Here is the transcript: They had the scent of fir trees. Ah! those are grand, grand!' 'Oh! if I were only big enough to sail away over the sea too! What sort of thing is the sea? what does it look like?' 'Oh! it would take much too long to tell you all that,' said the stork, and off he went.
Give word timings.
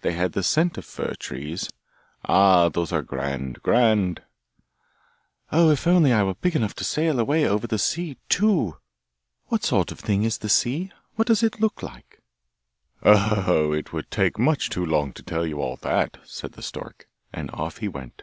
They 0.00 0.12
had 0.14 0.32
the 0.32 0.42
scent 0.42 0.78
of 0.78 0.86
fir 0.86 1.12
trees. 1.18 1.70
Ah! 2.24 2.70
those 2.70 2.92
are 2.92 3.02
grand, 3.02 3.62
grand!' 3.62 4.22
'Oh! 5.52 5.68
if 5.68 5.86
I 5.86 5.90
were 5.90 5.96
only 5.96 6.34
big 6.40 6.56
enough 6.56 6.72
to 6.76 6.82
sail 6.84 7.20
away 7.20 7.46
over 7.46 7.66
the 7.66 7.78
sea 7.78 8.16
too! 8.30 8.78
What 9.48 9.64
sort 9.64 9.92
of 9.92 10.00
thing 10.00 10.22
is 10.22 10.38
the 10.38 10.48
sea? 10.48 10.92
what 11.16 11.28
does 11.28 11.42
it 11.42 11.60
look 11.60 11.82
like?' 11.82 12.22
'Oh! 13.02 13.72
it 13.72 13.92
would 13.92 14.10
take 14.10 14.38
much 14.38 14.70
too 14.70 14.86
long 14.86 15.12
to 15.12 15.22
tell 15.22 15.44
you 15.46 15.60
all 15.60 15.76
that,' 15.76 16.20
said 16.24 16.52
the 16.52 16.62
stork, 16.62 17.06
and 17.30 17.50
off 17.50 17.76
he 17.76 17.88
went. 17.88 18.22